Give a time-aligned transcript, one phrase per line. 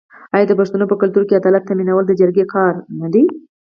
[0.35, 3.23] آیا د پښتنو په کلتور کې عدالت تامینول د جرګې کار نه دی؟